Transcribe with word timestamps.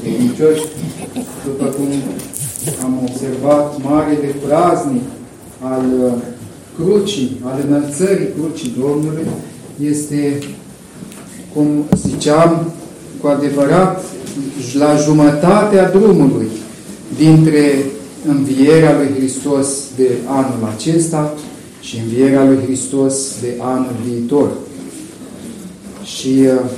credincioși, 0.00 0.62
după 1.44 1.64
cum 1.64 1.86
am 2.84 3.08
observat, 3.08 3.82
marele 3.82 4.34
praznic 4.46 5.02
al 5.62 5.84
uh, 6.04 6.12
crucii, 6.76 7.40
al 7.44 7.64
înălțării 7.68 8.28
crucii 8.38 8.74
Domnului, 8.78 9.26
este, 9.90 10.38
cum 11.54 11.84
ziceam, 12.06 12.72
cu 13.20 13.26
adevărat 13.26 14.04
la 14.78 14.96
jumătatea 14.96 15.90
drumului 15.90 16.48
dintre 17.16 17.84
învierea 18.26 18.96
lui 18.96 19.14
Hristos 19.16 19.68
de 19.96 20.10
anul 20.26 20.72
acesta 20.76 21.34
și 21.80 22.00
învierea 22.04 22.44
lui 22.44 22.58
Hristos 22.64 23.40
de 23.40 23.54
anul 23.60 23.94
viitor. 24.06 24.50
Și 26.04 26.28
uh, 26.28 26.70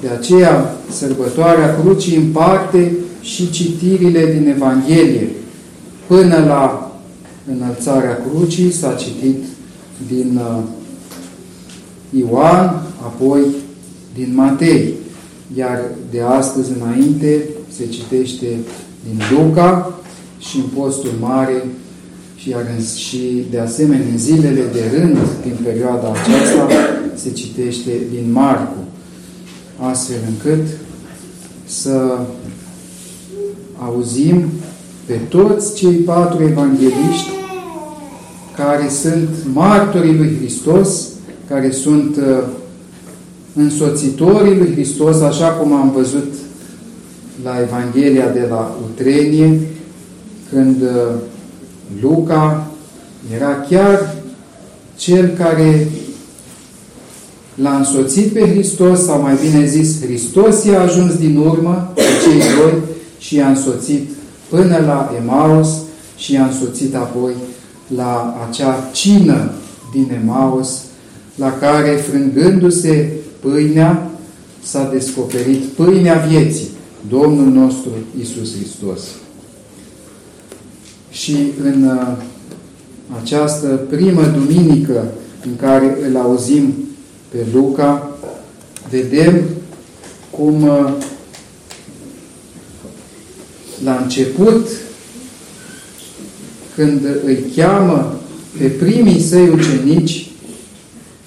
de 0.00 0.08
aceea 0.08 0.76
sărbătoarea 0.90 1.78
crucii 1.80 2.16
împarte 2.16 2.92
și 3.20 3.50
citirile 3.50 4.32
din 4.38 4.48
Evanghelie. 4.48 5.28
Până 6.06 6.44
la 6.46 6.90
înălțarea 7.56 8.18
crucii 8.30 8.70
s-a 8.70 8.92
citit 8.92 9.44
din 10.08 10.40
uh, 10.42 10.62
Ioan, 12.18 12.82
apoi 13.04 13.40
din 14.14 14.32
Matei, 14.34 14.94
iar 15.56 15.80
de 16.10 16.20
astăzi 16.20 16.70
înainte 16.80 17.44
se 17.76 17.86
citește 17.86 18.46
din 19.04 19.20
Luca 19.30 20.00
și 20.38 20.56
în 20.56 20.80
postul 20.80 21.12
mare 21.20 21.64
și, 22.36 22.48
iar 22.48 22.60
în, 22.76 22.84
și 22.84 23.46
de 23.50 23.58
asemenea 23.58 24.06
în 24.12 24.18
zilele 24.18 24.62
de 24.72 24.98
rând 24.98 25.16
din 25.42 25.56
perioada 25.64 26.08
aceasta 26.08 26.68
se 27.14 27.30
citește 27.30 27.90
din 28.10 28.32
Marcu, 28.32 28.85
astfel 29.78 30.18
încât 30.28 30.66
să 31.66 32.18
auzim 33.78 34.44
pe 35.06 35.12
toți 35.28 35.74
cei 35.74 35.94
patru 35.94 36.42
evangeliști 36.42 37.30
care 38.56 38.88
sunt 38.88 39.28
martorii 39.52 40.16
lui 40.16 40.36
Hristos, 40.38 41.08
care 41.48 41.70
sunt 41.70 42.16
uh, 42.16 42.42
însoțitorii 43.54 44.56
lui 44.56 44.72
Hristos, 44.72 45.20
așa 45.20 45.48
cum 45.48 45.72
am 45.72 45.90
văzut 45.90 46.32
la 47.44 47.60
Evanghelia 47.60 48.28
de 48.28 48.46
la 48.48 48.76
Utrenie, 48.90 49.60
când 50.52 50.82
uh, 50.82 51.14
Luca 52.00 52.70
era 53.34 53.66
chiar 53.68 54.14
cel 54.96 55.28
care 55.28 55.88
l-a 57.56 57.76
însoțit 57.76 58.32
pe 58.32 58.48
Hristos, 58.48 59.04
sau 59.04 59.20
mai 59.20 59.38
bine 59.42 59.66
zis, 59.66 60.00
Hristos 60.00 60.64
i-a 60.64 60.80
ajuns 60.80 61.14
din 61.14 61.36
urmă 61.36 61.92
pe 61.94 62.02
cei 62.24 62.40
doi 62.58 62.82
și 63.18 63.34
i-a 63.34 63.48
însoțit 63.48 64.08
până 64.48 64.76
la 64.86 65.12
Emaus 65.22 65.68
și 66.16 66.32
i-a 66.32 66.46
însoțit 66.46 66.94
apoi 66.94 67.32
la 67.96 68.46
acea 68.48 68.90
cină 68.92 69.50
din 69.92 70.10
Emaus, 70.22 70.82
la 71.34 71.52
care, 71.52 71.90
frângându-se 71.90 73.12
pâinea, 73.40 74.10
s-a 74.62 74.90
descoperit 74.92 75.62
pâinea 75.62 76.26
vieții, 76.28 76.68
Domnul 77.08 77.52
nostru 77.52 77.90
Isus 78.20 78.54
Hristos. 78.54 79.00
Și 81.10 81.36
în 81.62 81.84
uh, 81.84 82.16
această 83.22 83.66
primă 83.66 84.22
duminică 84.22 85.04
în 85.44 85.56
care 85.56 85.96
îl 86.08 86.16
auzim 86.16 86.74
pe 87.28 87.36
Luca, 87.52 88.18
vedem 88.90 89.42
cum 90.30 90.62
uh, 90.62 90.92
la 93.84 94.00
început, 94.02 94.68
când 96.74 97.00
îi 97.24 97.44
cheamă 97.56 98.14
pe 98.58 98.66
primii 98.66 99.20
săi 99.20 99.48
ucenici, 99.48 100.30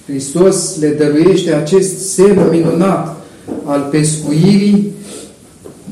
Hristos 0.06 0.78
le 0.80 0.88
dăruiește 0.88 1.52
acest 1.52 2.12
semn 2.12 2.48
minunat 2.50 3.16
al 3.64 3.88
pescuirii 3.90 4.92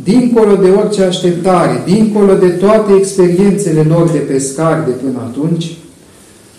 dincolo 0.03 0.57
de 0.57 0.69
orice 0.69 1.03
așteptare, 1.03 1.83
dincolo 1.85 2.35
de 2.35 2.49
toate 2.49 2.93
experiențele 2.97 3.83
lor 3.83 4.11
de 4.11 4.19
pescari 4.19 4.85
de 4.85 4.91
până 4.91 5.19
atunci, 5.19 5.77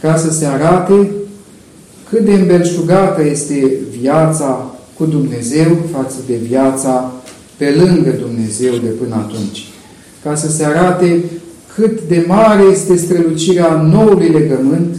ca 0.02 0.18
să 0.18 0.32
se 0.32 0.46
arate 0.46 1.12
cât 2.10 2.26
de 2.26 2.34
îmbelșugată 2.34 3.26
este 3.26 3.72
viața 4.00 4.76
cu 4.98 5.06
Dumnezeu 5.06 5.78
față 5.92 6.16
de 6.28 6.36
viața 6.48 7.14
pe 7.58 7.76
lângă 7.78 8.10
Dumnezeu 8.20 8.72
de 8.72 8.90
până 8.90 9.16
atunci. 9.16 9.68
Ca 10.24 10.36
să 10.36 10.52
se 10.52 10.66
arate 10.66 11.24
cât 11.76 12.02
de 12.08 12.24
mare 12.28 12.64
este 12.72 12.96
strălucirea 12.96 13.82
noului 13.92 14.28
legământ 14.28 14.96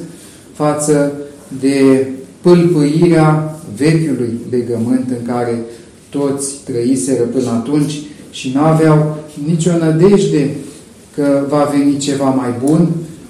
față 0.53 1.12
de 1.60 2.06
pâlpâirea 2.41 3.59
vechiului 3.76 4.38
legământ 4.50 5.06
în 5.09 5.26
care 5.26 5.62
toți 6.09 6.54
trăiseră 6.65 7.22
până 7.22 7.50
atunci 7.50 8.00
și 8.31 8.53
nu 8.54 8.60
aveau 8.60 9.16
nicio 9.47 9.70
nădejde 9.76 10.50
că 11.15 11.44
va 11.49 11.72
veni 11.72 11.97
ceva 11.97 12.25
mai 12.25 12.54
bun, 12.65 12.88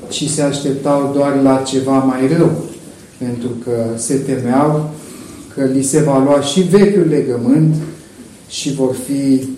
ci 0.08 0.28
se 0.28 0.42
așteptau 0.42 1.12
doar 1.16 1.40
la 1.42 1.62
ceva 1.66 1.98
mai 1.98 2.36
rău, 2.36 2.64
pentru 3.24 3.48
că 3.64 3.84
se 3.96 4.14
temeau 4.14 4.90
că 5.54 5.64
li 5.64 5.82
se 5.82 6.00
va 6.00 6.18
lua 6.18 6.40
și 6.40 6.60
vechiul 6.60 7.06
legământ 7.08 7.74
și 8.48 8.74
vor 8.74 8.94
fi 9.06 9.48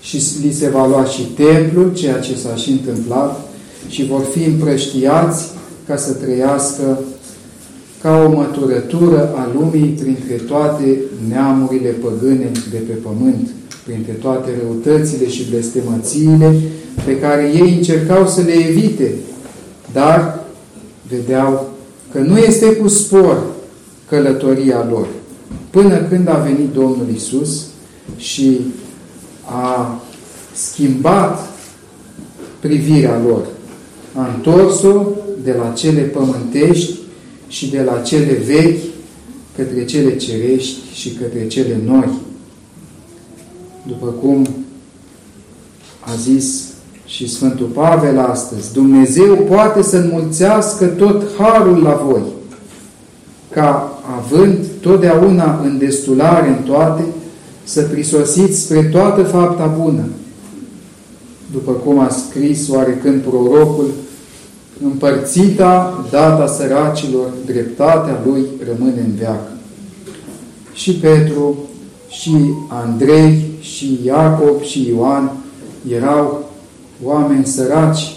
și 0.00 0.22
li 0.42 0.52
se 0.52 0.68
va 0.68 0.86
lua 0.86 1.04
și 1.04 1.22
templul, 1.22 1.94
ceea 1.94 2.18
ce 2.18 2.36
s-a 2.36 2.54
și 2.54 2.70
întâmplat, 2.70 3.50
și 3.88 4.06
vor 4.06 4.22
fi 4.32 4.44
împrăștiați 4.44 5.44
ca 5.86 5.96
să 5.96 6.12
trăiască 6.12 6.98
ca 8.02 8.24
o 8.26 8.36
măturătură 8.36 9.34
a 9.34 9.50
lumii 9.54 9.88
printre 9.88 10.34
toate 10.34 10.98
neamurile 11.28 11.88
păgâne 11.88 12.50
de 12.70 12.76
pe 12.76 12.92
pământ 12.92 13.48
printre 13.84 14.12
toate 14.12 14.50
răutățile 14.62 15.28
și 15.28 15.50
blestemățiile 15.50 16.54
pe 17.04 17.18
care 17.18 17.50
ei 17.54 17.74
încercau 17.76 18.26
să 18.26 18.40
le 18.40 18.52
evite, 18.52 19.14
dar 19.92 20.44
vedeau 21.08 21.77
că 22.12 22.18
nu 22.18 22.38
este 22.38 22.72
cu 22.72 22.88
spor 22.88 23.42
călătoria 24.08 24.86
lor, 24.90 25.06
până 25.70 25.96
când 25.96 26.28
a 26.28 26.36
venit 26.36 26.72
Domnul 26.72 27.08
Isus 27.14 27.66
și 28.16 28.60
a 29.44 30.00
schimbat 30.54 31.50
privirea 32.60 33.20
lor. 33.26 33.46
A 34.14 34.30
întors-o 34.34 35.06
de 35.42 35.52
la 35.52 35.72
cele 35.72 36.00
pământești 36.00 36.94
și 37.48 37.70
de 37.70 37.82
la 37.82 38.00
cele 38.00 38.32
vechi 38.32 38.82
către 39.56 39.84
cele 39.84 40.16
cerești 40.16 40.76
și 40.94 41.10
către 41.10 41.46
cele 41.46 41.80
noi 41.84 42.08
după 43.86 44.06
cum 44.06 44.46
a 46.00 46.14
zis 46.14 46.67
și 47.08 47.28
Sfântul 47.28 47.66
Pavel 47.66 48.18
astăzi, 48.18 48.72
Dumnezeu 48.72 49.36
poate 49.36 49.82
să 49.82 49.96
înmulțească 49.96 50.86
tot 50.86 51.22
harul 51.38 51.82
la 51.82 52.02
voi, 52.06 52.22
ca 53.50 53.98
având 54.18 54.58
totdeauna 54.80 55.60
în 55.64 55.78
destulare 55.78 56.48
în 56.48 56.62
toate, 56.62 57.04
să 57.64 57.82
prisosiți 57.82 58.60
spre 58.60 58.82
toată 58.82 59.22
fapta 59.22 59.66
bună, 59.82 60.04
după 61.52 61.72
cum 61.72 61.98
a 61.98 62.08
scris 62.08 62.68
oarecând 62.68 63.20
prorocul, 63.20 63.90
împărțita 64.84 66.04
data 66.10 66.46
săracilor, 66.46 67.28
dreptatea 67.46 68.20
lui 68.26 68.44
rămâne 68.68 69.00
în 69.00 69.14
veac. 69.18 69.50
Și 70.72 70.92
Petru, 70.92 71.56
și 72.08 72.36
Andrei, 72.68 73.40
și 73.60 73.98
Iacob 74.04 74.62
și 74.62 74.88
Ioan 74.88 75.32
erau 75.90 76.47
oameni 77.04 77.46
săraci 77.46 78.16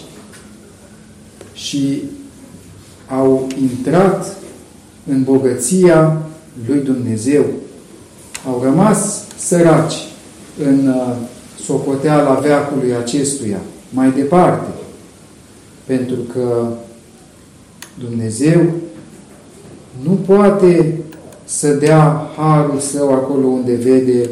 și 1.52 2.02
au 3.08 3.48
intrat 3.60 4.36
în 5.06 5.22
bogăția 5.22 6.22
lui 6.66 6.78
Dumnezeu. 6.78 7.44
Au 8.46 8.60
rămas 8.64 9.24
săraci 9.36 9.94
în 10.64 10.86
uh, 10.86 11.14
socoteala 11.64 12.34
veacului 12.34 12.94
acestuia, 12.94 13.58
mai 13.90 14.10
departe, 14.10 14.70
pentru 15.84 16.16
că 16.32 16.68
Dumnezeu 17.98 18.60
nu 20.02 20.10
poate 20.26 20.98
să 21.44 21.68
dea 21.68 22.30
harul 22.36 22.78
său 22.78 23.12
acolo 23.12 23.46
unde 23.46 23.74
vede 23.74 24.30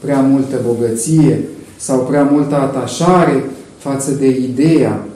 prea 0.00 0.20
multă 0.20 0.56
bogăție 0.66 1.40
sau 1.76 1.98
prea 1.98 2.22
multă 2.22 2.54
atașare 2.54 3.44
față 3.82 4.10
de 4.10 4.26
ideea 4.26 5.06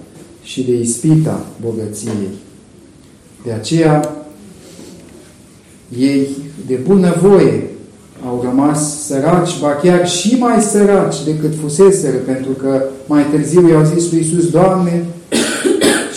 și 0.43 0.63
de 0.63 0.75
ispita 0.75 1.41
bogăției. 1.61 2.29
De 3.45 3.53
aceea, 3.53 4.17
ei 5.99 6.29
de 6.67 6.75
bună 6.75 7.15
voie 7.23 7.71
au 8.27 8.41
rămas 8.45 9.05
săraci, 9.07 9.61
ba 9.61 9.69
chiar 9.69 10.09
și 10.09 10.37
mai 10.39 10.63
săraci 10.63 11.25
decât 11.25 11.53
fuseseră, 11.61 12.17
pentru 12.17 12.51
că 12.51 12.83
mai 13.07 13.27
târziu 13.31 13.69
i-au 13.69 13.85
zis 13.85 14.11
lui 14.11 14.21
Iisus, 14.21 14.51
Doamne, 14.51 15.05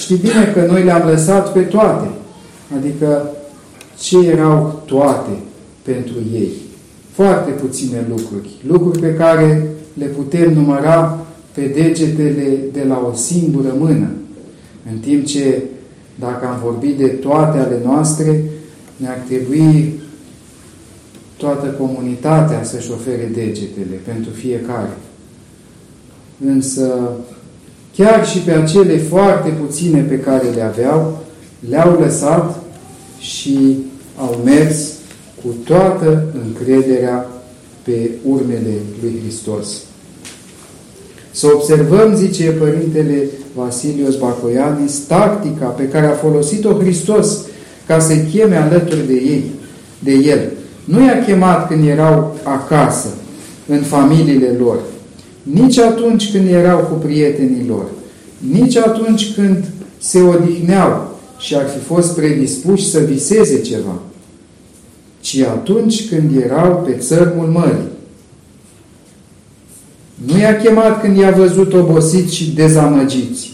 știi 0.02 0.16
bine 0.16 0.52
că 0.54 0.66
noi 0.72 0.84
le-am 0.84 1.08
lăsat 1.08 1.52
pe 1.54 1.60
toate. 1.60 2.08
Adică 2.78 3.32
ce 4.00 4.18
erau 4.18 4.82
toate 4.86 5.32
pentru 5.82 6.16
ei? 6.34 6.52
Foarte 7.12 7.52
puține 7.52 8.06
lucruri. 8.10 8.50
Lucruri 8.68 9.00
pe 9.00 9.14
care 9.14 9.72
le 9.94 10.06
putem 10.06 10.54
număra 10.54 11.26
pe 11.54 11.62
degetele 11.62 12.58
de 12.74 12.84
la 12.88 13.10
o 13.12 13.16
singură 13.16 13.76
mână. 13.78 14.10
În 14.92 14.98
timp 14.98 15.26
ce, 15.26 15.64
dacă 16.20 16.46
am 16.48 16.60
vorbit 16.64 16.98
de 16.98 17.08
toate 17.08 17.58
ale 17.58 17.80
noastre, 17.84 18.44
ne-ar 18.96 19.18
trebui 19.28 19.94
toată 21.38 21.68
comunitatea 21.68 22.64
să-și 22.64 22.92
ofere 22.92 23.32
degetele 23.34 24.00
pentru 24.06 24.32
fiecare. 24.32 24.98
Însă, 26.46 27.12
chiar 27.96 28.28
și 28.28 28.40
pe 28.40 28.52
acele 28.52 28.98
foarte 28.98 29.50
puține 29.50 30.02
pe 30.02 30.20
care 30.20 30.50
le 30.50 30.62
aveau, 30.62 31.24
le-au 31.70 32.00
lăsat 32.00 32.64
și 33.20 33.78
au 34.18 34.42
mers 34.44 34.94
cu 35.42 35.56
toată 35.64 36.34
încrederea 36.46 37.28
pe 37.84 38.10
urmele 38.26 38.74
lui 39.02 39.20
Hristos. 39.22 39.84
Să 41.32 41.48
observăm, 41.54 42.16
zice 42.16 42.44
Părintele 42.44 43.24
Vasilios 43.56 44.16
Bacoianis, 44.16 44.98
tactica 44.98 45.66
pe 45.66 45.88
care 45.88 46.06
a 46.06 46.12
folosit-o 46.12 46.74
Hristos 46.74 47.38
ca 47.88 48.00
să-i 48.00 48.28
cheme 48.32 48.56
alături 48.56 49.08
de 49.08 49.14
ei, 49.14 49.44
de 50.00 50.12
el. 50.12 50.40
Nu 50.84 51.06
i-a 51.06 51.24
chemat 51.26 51.68
când 51.68 51.88
erau 51.88 52.38
acasă, 52.44 53.08
în 53.68 53.82
familiile 53.82 54.56
lor, 54.60 54.80
nici 55.44 55.78
atunci 55.78 56.32
când 56.32 56.50
erau 56.50 56.80
cu 56.80 56.94
prietenii 56.94 57.66
lor, 57.68 57.86
nici 58.52 58.76
atunci 58.76 59.34
când 59.34 59.64
se 59.98 60.22
odihneau 60.22 61.18
și 61.38 61.56
ar 61.56 61.68
fi 61.68 61.80
fost 61.80 62.16
predispuși 62.16 62.90
să 62.90 63.00
viseze 63.00 63.62
ceva, 63.62 64.00
ci 65.20 65.38
atunci 65.38 66.10
când 66.10 66.44
erau 66.44 66.84
pe 66.86 66.92
țărmul 66.98 67.48
mării. 67.48 67.88
Nu 70.26 70.38
i-a 70.38 70.58
chemat 70.58 71.02
când 71.02 71.18
i-a 71.18 71.32
văzut 71.32 71.74
obosiți 71.74 72.36
și 72.36 72.52
dezamăgiți, 72.52 73.52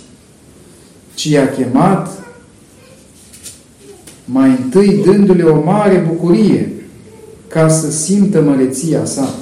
ci 1.13 1.23
i-a 1.23 1.49
chemat 1.49 2.25
mai 4.25 4.49
întâi 4.49 5.01
dându-le 5.05 5.43
o 5.43 5.63
mare 5.63 6.05
bucurie 6.07 6.73
ca 7.47 7.69
să 7.69 7.91
simtă 7.91 8.41
măreția 8.41 9.05
sa. 9.05 9.33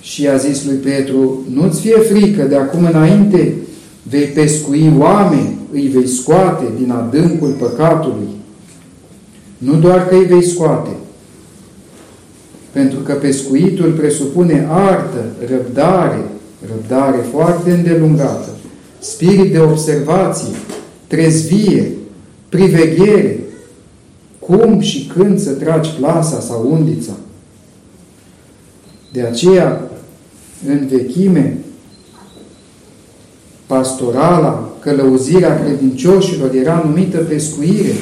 Și 0.00 0.28
a 0.28 0.36
zis 0.36 0.64
lui 0.64 0.76
Petru, 0.76 1.44
nu-ți 1.52 1.80
fie 1.80 1.96
frică, 1.96 2.42
de 2.42 2.56
acum 2.56 2.84
înainte 2.84 3.54
vei 4.02 4.24
pescui 4.24 4.92
oameni, 4.98 5.58
îi 5.72 5.86
vei 5.86 6.06
scoate 6.06 6.64
din 6.78 6.90
adâncul 6.90 7.50
păcatului. 7.50 8.28
Nu 9.58 9.74
doar 9.74 10.08
că 10.08 10.14
îi 10.14 10.24
vei 10.24 10.44
scoate, 10.44 10.90
pentru 12.72 12.98
că 12.98 13.12
pescuitul 13.12 13.90
presupune 13.90 14.66
artă, 14.70 15.24
răbdare, 15.48 16.24
răbdare 16.70 17.24
foarte 17.32 17.70
îndelungată, 17.70 18.48
spirit 18.98 19.52
de 19.52 19.58
observație, 19.58 20.54
trezvie, 21.06 21.92
priveghere, 22.48 23.38
cum 24.38 24.80
și 24.80 25.10
când 25.14 25.40
să 25.40 25.50
tragi 25.50 25.90
plasa 25.90 26.40
sau 26.40 26.68
undița. 26.70 27.12
De 29.12 29.22
aceea, 29.22 29.90
în 30.66 30.86
vechime, 30.90 31.58
pastorala, 33.66 34.72
călăuzirea 34.80 35.60
credincioșilor 35.64 36.54
era 36.54 36.82
numită 36.86 37.18
pescuire. 37.18 37.92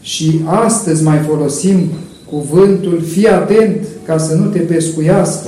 Și 0.00 0.40
astăzi 0.44 1.02
mai 1.02 1.18
folosim 1.18 1.90
cuvântul 2.30 3.02
fii 3.02 3.28
atent 3.28 3.86
ca 4.06 4.18
să 4.18 4.34
nu 4.34 4.46
te 4.46 4.58
pescuiască. 4.58 5.46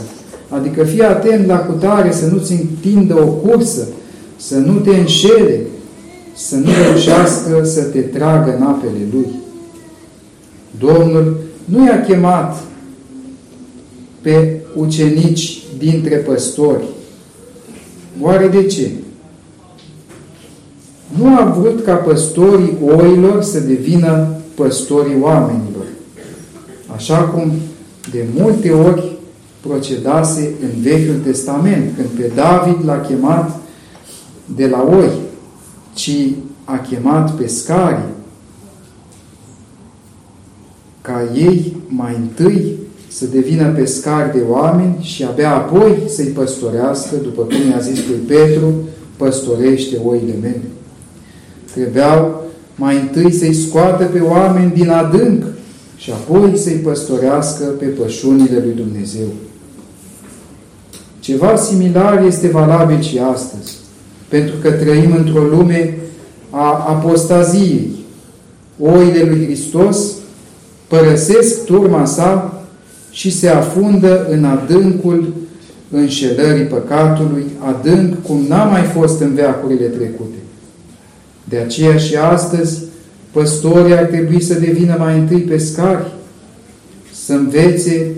Adică 0.48 0.84
fii 0.84 1.02
atent 1.02 1.46
la 1.46 1.58
cutare 1.58 2.12
să 2.12 2.26
nu-ți 2.26 2.52
întindă 2.52 3.20
o 3.20 3.26
cursă, 3.26 3.88
să 4.36 4.58
nu 4.58 4.78
te 4.78 4.90
înșele, 4.90 5.60
să 6.34 6.56
nu 6.56 6.68
reușească 6.84 7.64
să 7.64 7.82
te 7.82 8.00
tragă 8.00 8.56
în 8.56 8.62
apele 8.62 9.06
Lui. 9.12 9.26
Domnul 10.78 11.36
nu 11.64 11.86
i-a 11.86 12.00
chemat 12.00 12.62
pe 14.20 14.60
ucenici 14.76 15.62
dintre 15.78 16.16
păstori. 16.16 16.84
Oare 18.20 18.48
de 18.48 18.64
ce? 18.66 18.90
Nu 21.18 21.36
a 21.36 21.56
vrut 21.58 21.84
ca 21.84 21.94
păstorii 21.94 22.76
oilor 22.86 23.42
să 23.42 23.60
devină 23.60 24.28
păstorii 24.54 25.16
oamenilor. 25.20 25.71
Așa 27.02 27.22
cum 27.22 27.52
de 28.10 28.24
multe 28.38 28.70
ori 28.70 29.16
procedase 29.60 30.50
în 30.62 30.82
Vechiul 30.82 31.20
Testament, 31.24 31.90
când 31.96 32.08
pe 32.08 32.30
David 32.34 32.84
l-a 32.84 33.00
chemat 33.00 33.60
de 34.56 34.66
la 34.66 34.88
oi 34.98 35.10
ci 35.94 36.34
a 36.64 36.78
chemat 36.78 37.34
pescarii 37.34 38.04
ca 41.00 41.28
ei 41.34 41.76
mai 41.86 42.16
întâi 42.20 42.72
să 43.08 43.26
devină 43.26 43.72
pescari 43.72 44.32
de 44.32 44.42
oameni 44.48 44.96
și 45.00 45.24
abia 45.24 45.54
apoi 45.54 46.02
să-i 46.08 46.26
păstorească, 46.26 47.16
după 47.22 47.42
cum 47.42 47.70
i-a 47.70 47.78
zis 47.78 48.06
lui 48.08 48.18
Petru, 48.26 48.74
păstorește 49.16 49.96
oile 50.04 50.34
mele. 50.40 50.62
Trebuiau 51.74 52.42
mai 52.74 52.96
întâi 53.00 53.32
să-i 53.32 53.54
scoată 53.54 54.04
pe 54.04 54.20
oameni 54.20 54.72
din 54.72 54.88
adânc 54.88 55.44
și 56.02 56.10
apoi 56.10 56.58
să-i 56.58 56.80
păstorească 56.82 57.64
pe 57.64 57.84
pășunile 57.84 58.58
lui 58.64 58.74
Dumnezeu. 58.76 59.26
Ceva 61.20 61.56
similar 61.56 62.24
este 62.24 62.48
valabil 62.48 63.00
și 63.00 63.18
astăzi 63.18 63.76
pentru 64.28 64.54
că 64.62 64.70
trăim 64.70 65.12
într-o 65.12 65.42
lume 65.42 65.98
a 66.50 66.84
apostaziei. 66.88 67.90
Oile 68.78 69.22
lui 69.22 69.44
Hristos 69.44 70.12
părăsesc 70.86 71.64
turma 71.64 72.04
sa 72.04 72.62
și 73.10 73.30
se 73.30 73.48
afundă 73.48 74.26
în 74.30 74.44
adâncul 74.44 75.32
înșelării 75.90 76.64
păcatului, 76.64 77.44
adânc 77.58 78.22
cum 78.22 78.44
n-a 78.48 78.64
mai 78.64 78.82
fost 78.82 79.20
în 79.20 79.34
veacurile 79.34 79.86
trecute. 79.86 80.36
De 81.44 81.56
aceea 81.56 81.96
și 81.96 82.16
astăzi, 82.16 82.82
păstorii 83.32 83.96
ar 83.96 84.04
trebui 84.04 84.42
să 84.42 84.54
devină 84.54 84.96
mai 84.98 85.18
întâi 85.18 85.40
pescari, 85.40 86.12
să 87.24 87.32
învețe, 87.32 88.10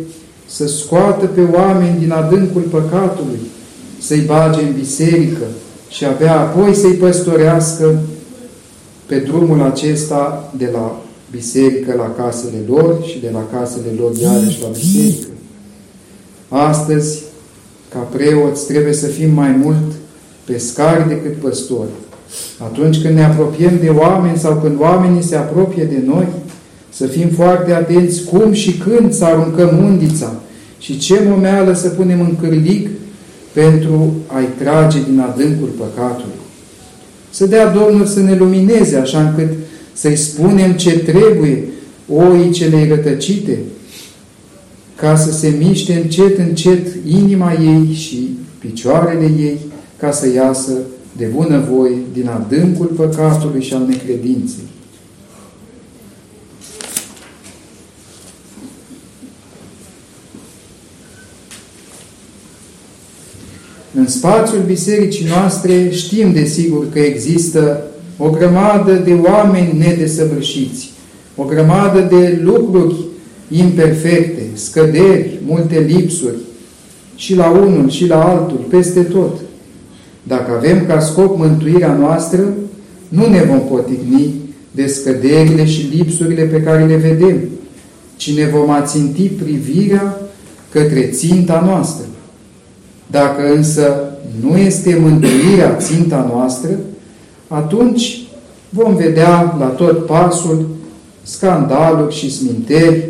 să 0.47 0.67
scoată 0.67 1.27
pe 1.27 1.41
oameni 1.41 1.99
din 1.99 2.13
adâncul 2.13 2.63
păcatului, 2.63 3.39
să-i 4.01 4.21
bage 4.27 4.61
în 4.61 4.73
biserică, 4.79 5.45
și 5.89 6.05
abia 6.05 6.41
apoi 6.41 6.75
să-i 6.75 6.93
păstorească 6.93 8.01
pe 9.07 9.19
drumul 9.19 9.63
acesta 9.63 10.53
de 10.57 10.69
la 10.73 11.03
biserică 11.31 11.95
la 11.97 12.25
casele 12.25 12.59
lor 12.69 13.05
și 13.07 13.21
de 13.21 13.31
la 13.33 13.47
casele 13.59 13.91
lor 13.99 14.17
iarăși 14.17 14.61
la 14.63 14.69
biserică. 14.69 15.29
Astăzi, 16.49 17.23
ca 17.89 17.99
preoți, 17.99 18.67
trebuie 18.67 18.93
să 18.93 19.07
fim 19.07 19.31
mai 19.31 19.51
mult 19.51 19.93
pescari 20.45 21.09
decât 21.09 21.35
păstori. 21.35 21.89
Atunci 22.59 23.03
când 23.03 23.15
ne 23.15 23.25
apropiem 23.25 23.79
de 23.81 23.89
oameni 23.89 24.39
sau 24.39 24.57
când 24.63 24.81
oamenii 24.81 25.23
se 25.23 25.37
apropie 25.37 25.85
de 25.85 26.03
noi, 26.07 26.27
să 26.91 27.07
fim 27.07 27.29
foarte 27.29 27.73
atenți 27.73 28.25
cum 28.25 28.53
și 28.53 28.73
când 28.73 29.13
să 29.13 29.25
aruncăm 29.25 29.85
undița 29.85 30.33
și 30.79 30.99
ce 30.99 31.23
momeală 31.29 31.75
să 31.75 31.89
punem 31.89 32.21
în 32.21 32.37
cârlig 32.41 32.89
pentru 33.53 34.15
a-i 34.27 34.49
trage 34.65 34.99
din 35.11 35.21
adâncul 35.21 35.69
păcatului. 35.79 36.35
Să 37.31 37.47
dea 37.47 37.73
Domnul 37.73 38.07
să 38.07 38.21
ne 38.21 38.37
lumineze 38.37 38.97
așa 38.97 39.21
încât 39.21 39.49
să-i 39.93 40.17
spunem 40.17 40.73
ce 40.73 40.99
trebuie 40.99 41.65
oii 42.09 42.51
cele 42.51 42.89
rătăcite, 42.89 43.59
ca 44.97 45.17
să 45.17 45.33
se 45.33 45.55
miște 45.59 45.93
încet, 46.03 46.39
încet 46.39 46.87
inima 47.07 47.53
ei 47.53 47.93
și 47.93 48.39
picioarele 48.59 49.25
ei, 49.25 49.59
ca 49.97 50.11
să 50.11 50.33
iasă 50.35 50.73
de 51.17 51.25
bunăvoie 51.25 51.97
din 52.13 52.29
adâncul 52.29 52.87
păcatului 52.87 53.63
și 53.63 53.75
al 53.75 53.87
necredinței. 53.87 54.65
În 63.95 64.07
spațiul 64.09 64.63
bisericii 64.67 65.27
noastre 65.27 65.91
știm 65.91 66.33
desigur 66.33 66.89
că 66.93 66.99
există 66.99 67.83
o 68.17 68.31
grămadă 68.31 68.93
de 68.93 69.13
oameni 69.13 69.79
nedesăvârșiți, 69.79 70.91
o 71.37 71.45
grămadă 71.45 72.01
de 72.01 72.41
lucruri 72.43 72.95
imperfecte, 73.51 74.43
scăderi, 74.55 75.39
multe 75.47 75.79
lipsuri, 75.79 76.37
și 77.17 77.35
la 77.35 77.51
unul 77.51 77.91
și 77.91 78.07
la 78.07 78.25
altul, 78.25 78.67
peste 78.69 79.03
tot. 79.03 79.41
Dacă 80.27 80.53
avem 80.57 80.87
ca 80.87 81.01
scop 81.01 81.39
mântuirea 81.39 81.93
noastră, 81.93 82.41
nu 83.09 83.29
ne 83.29 83.43
vom 83.43 83.61
poticni 83.61 84.35
de 84.71 84.87
scăderile 84.87 85.65
și 85.65 85.89
lipsurile 85.93 86.43
pe 86.43 86.63
care 86.63 86.85
le 86.85 86.97
vedem, 86.97 87.37
ci 88.17 88.37
ne 88.37 88.45
vom 88.45 88.71
aținti 88.71 89.29
privirea 89.29 90.21
către 90.71 91.01
ținta 91.01 91.63
noastră. 91.67 92.05
Dacă 93.07 93.55
însă 93.55 94.13
nu 94.41 94.57
este 94.57 94.99
mântuirea 95.01 95.77
ținta 95.77 96.31
noastră, 96.33 96.71
atunci 97.49 98.23
vom 98.69 98.95
vedea 98.95 99.57
la 99.59 99.67
tot 99.67 100.07
pasul 100.07 100.69
scandaluri 101.23 102.15
și 102.15 102.31
sminteri 102.31 103.05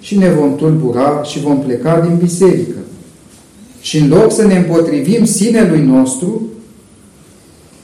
și 0.00 0.18
ne 0.18 0.28
vom 0.28 0.56
tulbura 0.56 1.22
și 1.22 1.40
vom 1.40 1.58
pleca 1.58 2.00
din 2.00 2.16
biserică. 2.16 2.76
Și 3.80 3.98
în 3.98 4.08
loc 4.08 4.32
să 4.32 4.46
ne 4.46 4.56
împotrivim 4.56 5.24
sinelui 5.24 5.80
nostru, 5.80 6.42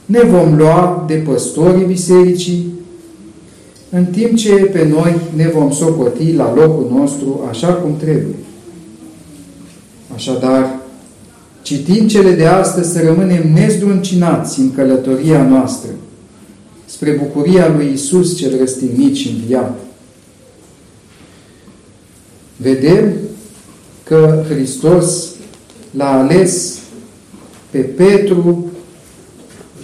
ne 0.05 0.19
vom 0.19 0.57
lua 0.57 1.03
de 1.07 1.13
păstorii 1.13 1.85
bisericii, 1.85 2.73
în 3.89 4.05
timp 4.05 4.35
ce 4.35 4.53
pe 4.53 4.87
noi 4.87 5.15
ne 5.35 5.47
vom 5.47 5.71
socoti 5.71 6.33
la 6.33 6.53
locul 6.53 6.91
nostru 6.99 7.45
așa 7.49 7.73
cum 7.73 7.97
trebuie. 7.97 8.35
Așadar, 10.13 10.75
citind 11.61 12.09
cele 12.09 12.31
de 12.31 12.45
astăzi, 12.45 12.91
să 12.91 13.01
rămânem 13.01 13.51
nezdruncinați 13.53 14.59
în 14.59 14.73
călătoria 14.73 15.43
noastră, 15.43 15.89
spre 16.85 17.11
bucuria 17.11 17.73
lui 17.75 17.91
Isus 17.93 18.37
cel 18.37 18.57
răstignit 18.57 19.15
și 19.15 19.29
înviat. 19.29 19.79
Vedem 22.57 23.13
că 24.03 24.43
Hristos 24.49 25.29
l-a 25.91 26.19
ales 26.19 26.79
pe 27.69 27.77
Petru 27.79 28.71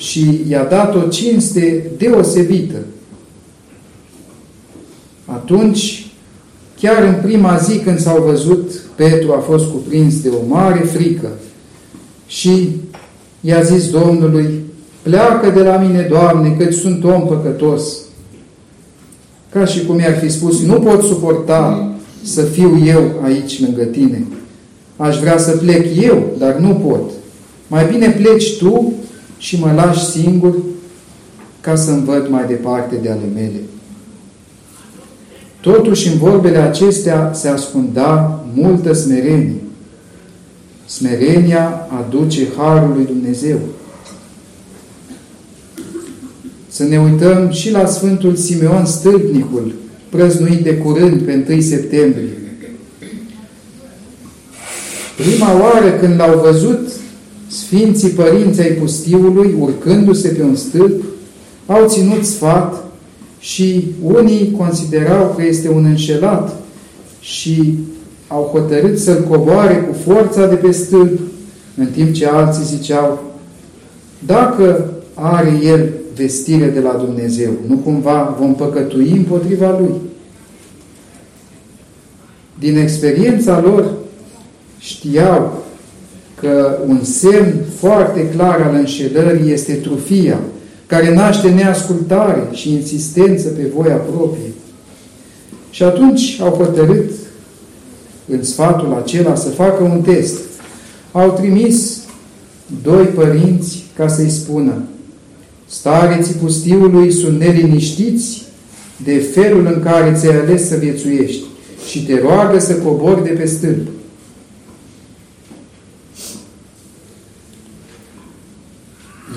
și 0.02 0.42
i-a 0.48 0.64
dat 0.64 0.96
o 0.96 1.08
cinste 1.08 1.92
deosebită. 1.98 2.78
Atunci, 5.26 6.06
chiar 6.80 7.04
în 7.04 7.16
prima 7.22 7.58
zi 7.58 7.78
când 7.78 8.00
s-au 8.00 8.24
văzut, 8.24 8.72
Petru 8.96 9.32
a 9.32 9.40
fost 9.40 9.72
cuprins 9.72 10.22
de 10.22 10.30
o 10.30 10.48
mare 10.48 10.80
frică 10.80 11.30
și 12.28 12.70
i-a 13.42 13.62
zis 13.62 13.90
Domnului, 13.90 14.64
pleacă 15.02 15.50
de 15.50 15.62
la 15.62 15.78
mine, 15.78 16.08
Doamne, 16.10 16.56
că 16.60 16.72
sunt 16.72 17.04
om 17.04 17.28
păcătos. 17.28 17.98
Ca 19.50 19.66
și 19.66 19.86
cum 19.86 20.00
i-ar 20.00 20.18
fi 20.18 20.30
spus, 20.30 20.62
nu 20.62 20.80
pot 20.80 21.04
suporta 21.04 21.94
să 22.24 22.42
fiu 22.42 22.82
eu 22.86 23.04
aici 23.24 23.62
lângă 23.62 23.84
tine. 23.84 24.28
Aș 24.98 25.20
vrea 25.20 25.38
să 25.38 25.58
plec 25.58 25.86
eu, 26.02 26.32
dar 26.38 26.56
nu 26.56 26.74
pot. 26.88 27.12
Mai 27.68 27.86
bine 27.86 28.10
pleci 28.10 28.58
tu 28.58 28.94
și 29.42 29.60
mă 29.60 29.72
lași 29.76 30.06
singur 30.06 30.56
ca 31.62 31.76
să-mi 31.76 32.06
văd 32.06 32.28
mai 32.30 32.46
departe 32.48 32.96
de 32.96 33.10
ale 33.10 33.26
mele. 33.34 33.60
Totuși, 35.62 36.08
în 36.08 36.18
vorbele 36.18 36.58
acestea 36.58 37.32
se 37.34 37.48
ascunda 37.48 38.44
multă 38.54 38.94
smerenie. 38.94 39.62
Smerenia 40.86 41.88
aduce 42.00 42.48
Harul 42.58 42.94
lui 42.96 43.06
Dumnezeu. 43.06 43.60
Să 46.68 46.84
ne 46.84 47.00
uităm 47.00 47.50
și 47.50 47.72
la 47.72 47.86
Sfântul 47.86 48.36
Simeon 48.36 48.86
Stâlpnicul, 48.86 49.74
prăznuit 50.10 50.64
de 50.64 50.78
curând 50.78 51.22
pe 51.22 51.46
1 51.50 51.62
septembrie. 51.62 52.38
Prima 55.18 55.62
oară 55.62 55.92
când 55.92 56.16
l-au 56.20 56.40
văzut 56.40 57.01
Sfinții 57.52 58.10
Părinți 58.10 58.62
ai 58.62 58.72
Pustiului, 58.72 59.56
urcându-se 59.60 60.28
pe 60.28 60.44
un 60.44 60.56
stâlp, 60.56 61.04
au 61.66 61.88
ținut 61.88 62.26
sfat 62.26 62.84
și 63.40 63.88
unii 64.04 64.54
considerau 64.58 65.34
că 65.38 65.44
este 65.44 65.70
un 65.70 65.86
înșelat 65.86 66.56
și 67.20 67.78
au 68.28 68.44
hotărât 68.44 69.00
să-l 69.00 69.24
coboare 69.30 69.76
cu 69.76 70.12
forța 70.12 70.48
de 70.48 70.56
pe 70.56 70.72
stâlp, 70.72 71.20
în 71.78 71.86
timp 71.86 72.14
ce 72.14 72.28
alții 72.28 72.64
ziceau, 72.64 73.24
dacă 74.26 74.94
are 75.14 75.60
el 75.64 75.90
vestire 76.16 76.68
de 76.68 76.80
la 76.80 76.94
Dumnezeu, 77.06 77.52
nu 77.68 77.76
cumva 77.76 78.36
vom 78.40 78.56
păcătui 78.56 79.10
împotriva 79.10 79.80
lui. 79.80 79.94
Din 82.60 82.78
experiența 82.78 83.62
lor 83.62 83.94
știau 84.80 85.61
că 86.42 86.78
un 86.88 87.04
semn 87.04 87.54
foarte 87.78 88.30
clar 88.30 88.62
al 88.62 88.76
înșelării 88.76 89.52
este 89.52 89.74
trufia, 89.74 90.40
care 90.86 91.14
naște 91.14 91.50
neascultare 91.50 92.48
și 92.52 92.74
insistență 92.74 93.50
pe 93.50 93.72
voia 93.76 93.96
proprie. 93.96 94.52
Și 95.70 95.84
atunci 95.84 96.40
au 96.42 96.50
hotărât 96.50 97.10
în 98.28 98.44
sfatul 98.44 99.02
acela 99.04 99.36
să 99.36 99.50
facă 99.50 99.84
un 99.84 100.02
test. 100.02 100.40
Au 101.12 101.32
trimis 101.32 101.98
doi 102.84 103.06
părinți 103.06 103.84
ca 103.96 104.08
să-i 104.08 104.30
spună 104.30 104.74
Stareții 105.72 106.34
pustiului 106.34 107.12
sunt 107.12 107.40
neliniștiți 107.40 108.44
de 109.04 109.18
felul 109.18 109.66
în 109.66 109.82
care 109.84 110.16
ți-ai 110.20 110.40
ales 110.40 110.68
să 110.68 110.76
viețuiești 110.76 111.44
și 111.90 112.06
te 112.06 112.20
roagă 112.20 112.60
să 112.60 112.76
cobori 112.76 113.24
de 113.24 113.30
pe 113.30 113.46
stâlp. 113.46 113.88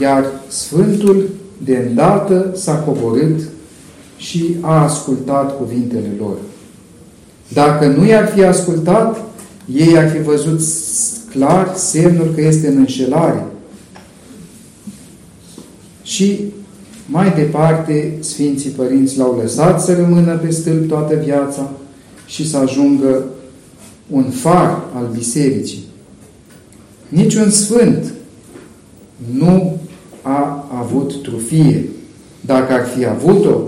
Iar 0.01 0.25
Sfântul 0.49 1.29
de 1.65 1.87
îndată 1.89 2.51
s-a 2.55 2.75
coborât 2.75 3.41
și 4.17 4.57
a 4.61 4.83
ascultat 4.83 5.57
cuvintele 5.57 6.15
lor. 6.19 6.37
Dacă 7.53 7.87
nu 7.87 8.07
i-ar 8.07 8.29
fi 8.29 8.45
ascultat, 8.45 9.21
ei 9.73 9.99
ar 9.99 10.11
fi 10.11 10.23
văzut 10.23 10.61
clar 11.31 11.73
semnul 11.77 12.33
că 12.35 12.41
este 12.41 12.69
în 12.69 12.77
înșelare. 12.77 13.47
Și 16.03 16.41
mai 17.07 17.33
departe, 17.37 18.17
Sfinții 18.21 18.71
Părinți 18.71 19.19
l-au 19.19 19.39
lăsat 19.43 19.83
să 19.83 19.95
rămână 19.95 20.37
pe 20.37 20.51
stâlp 20.51 20.89
toată 20.89 21.15
viața 21.15 21.71
și 22.27 22.49
să 22.49 22.57
ajungă 22.57 23.25
un 24.11 24.23
far 24.23 24.83
al 24.95 25.09
bisericii. 25.13 25.85
Niciun 27.09 27.51
sfânt 27.51 28.15
nu 29.33 29.79
a 30.27 30.69
avut 30.81 31.23
trufie. 31.23 31.89
Dacă 32.41 32.73
ar 32.73 32.87
fi 32.97 33.07
avut-o, 33.07 33.59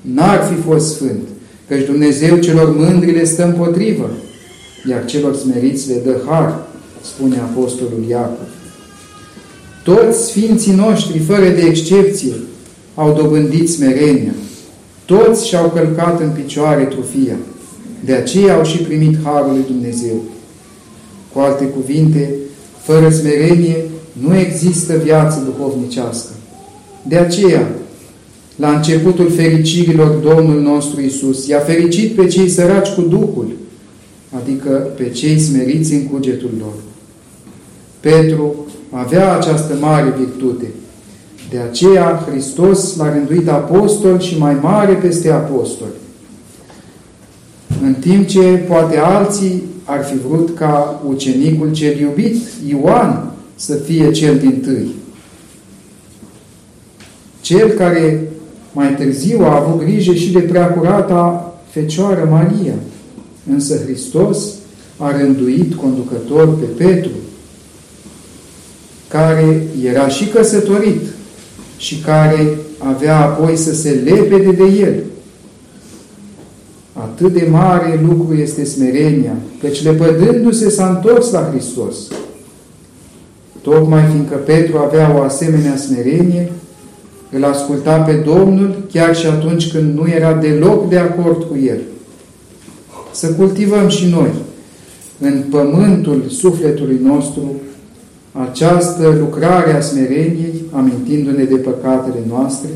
n-ar 0.00 0.52
fi 0.52 0.60
fost 0.60 0.94
sfânt, 0.94 1.28
căci 1.68 1.86
Dumnezeu 1.86 2.36
celor 2.36 2.76
mândri 2.76 3.12
le 3.12 3.24
stă 3.24 3.44
împotrivă, 3.44 4.10
iar 4.90 5.04
celor 5.04 5.34
smeriți 5.34 5.88
le 5.88 6.00
dă 6.04 6.16
har, 6.26 6.66
spune 7.02 7.36
Apostolul 7.36 8.04
Iacov. 8.08 8.48
Toți 9.84 10.26
sfinții 10.26 10.74
noștri, 10.74 11.18
fără 11.18 11.48
de 11.48 11.60
excepție, 11.60 12.32
au 12.94 13.12
dobândit 13.12 13.70
smerenia. 13.70 14.34
Toți 15.04 15.46
și-au 15.46 15.70
călcat 15.70 16.20
în 16.20 16.30
picioare 16.30 16.84
trufia. 16.84 17.36
De 18.04 18.12
aceea 18.12 18.56
au 18.56 18.64
și 18.64 18.78
primit 18.78 19.16
Harul 19.24 19.52
lui 19.52 19.64
Dumnezeu. 19.66 20.22
Cu 21.32 21.38
alte 21.38 21.64
cuvinte, 21.64 22.34
fără 22.82 23.10
smerenie 23.10 23.76
nu 24.20 24.36
există 24.36 24.96
viață 24.96 25.42
duhovnicească. 25.44 26.30
De 27.02 27.16
aceea, 27.16 27.68
la 28.56 28.70
începutul 28.70 29.30
fericirilor, 29.30 30.08
Domnul 30.08 30.60
nostru 30.60 31.00
Isus 31.00 31.46
i-a 31.46 31.58
fericit 31.58 32.14
pe 32.14 32.26
cei 32.26 32.48
săraci 32.48 32.88
cu 32.88 33.00
Duhul, 33.00 33.56
adică 34.42 34.70
pe 34.70 35.08
cei 35.08 35.38
smeriți 35.38 35.92
în 35.92 36.06
cugetul 36.06 36.50
lor. 36.58 36.74
Petru 38.00 38.54
avea 38.90 39.36
această 39.36 39.74
mare 39.80 40.14
virtute. 40.18 40.66
De 41.50 41.58
aceea 41.58 42.26
Hristos 42.30 42.96
l-a 42.96 43.12
rânduit 43.12 43.48
apostol 43.48 44.20
și 44.20 44.38
mai 44.38 44.56
mare 44.60 44.92
peste 44.92 45.30
apostoli. 45.30 45.90
În 47.82 47.94
timp 47.94 48.26
ce 48.26 48.40
poate 48.40 48.98
alții 48.98 49.62
ar 49.84 50.04
fi 50.04 50.18
vrut 50.28 50.56
ca 50.56 51.02
ucenicul 51.08 51.72
cel 51.72 51.98
iubit, 51.98 52.36
Ioan, 52.68 53.35
să 53.56 53.74
fie 53.74 54.10
cel 54.10 54.38
din 54.38 54.60
tâi. 54.60 54.90
Cel 57.40 57.68
care 57.68 58.28
mai 58.72 58.94
târziu 58.94 59.40
a 59.42 59.56
avut 59.56 59.80
grijă 59.80 60.12
și 60.12 60.32
de 60.32 60.38
preacurata 60.38 61.54
Fecioară 61.70 62.28
Maria, 62.30 62.74
însă 63.50 63.80
Hristos 63.84 64.38
a 64.96 65.16
rânduit 65.16 65.74
conducător 65.74 66.58
pe 66.58 66.84
Petru, 66.84 67.10
care 69.08 69.66
era 69.84 70.08
și 70.08 70.26
căsătorit 70.26 71.00
și 71.76 72.00
care 72.00 72.58
avea 72.78 73.20
apoi 73.20 73.56
să 73.56 73.74
se 73.74 73.90
lepede 73.90 74.50
de 74.50 74.64
el. 74.64 75.02
Atât 76.92 77.32
de 77.32 77.48
mare 77.50 78.00
lucru 78.08 78.34
este 78.34 78.64
smerenia, 78.64 79.36
căci 79.60 79.82
lepădându-se 79.82 80.70
s-a 80.70 80.88
întors 80.88 81.30
la 81.30 81.48
Hristos. 81.52 81.96
Tocmai 83.70 84.02
fiindcă 84.10 84.34
Petru 84.36 84.78
avea 84.78 85.14
o 85.18 85.22
asemenea 85.22 85.76
smerenie, 85.76 86.52
îl 87.30 87.44
asculta 87.44 87.96
pe 87.98 88.12
Domnul 88.12 88.76
chiar 88.92 89.16
și 89.16 89.26
atunci 89.26 89.72
când 89.72 89.98
nu 89.98 90.08
era 90.08 90.34
deloc 90.34 90.88
de 90.88 90.98
acord 90.98 91.42
cu 91.42 91.58
el. 91.64 91.78
Să 93.10 93.32
cultivăm 93.32 93.88
și 93.88 94.06
noi 94.06 94.30
în 95.20 95.42
pământul 95.50 96.24
sufletului 96.28 97.00
nostru 97.02 97.54
această 98.32 99.16
lucrare 99.18 99.72
a 99.72 99.80
smereniei, 99.80 100.64
amintindu-ne 100.72 101.44
de 101.44 101.56
păcatele 101.56 102.20
noastre, 102.28 102.68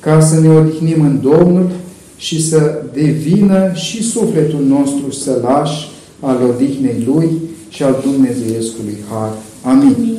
ca 0.00 0.20
să 0.20 0.40
ne 0.40 0.48
odihnim 0.48 1.02
în 1.02 1.20
Domnul 1.22 1.70
și 2.16 2.48
să 2.48 2.82
devină 2.92 3.70
și 3.74 4.02
sufletul 4.02 4.64
nostru 4.68 5.10
sălaș 5.10 5.70
al 6.20 6.38
odihnei 6.48 7.04
Lui 7.06 7.28
și 7.68 7.82
al 7.82 8.02
Dumnezeiescului 8.04 8.96
Har. 9.10 9.30
Аминь. 9.62 10.10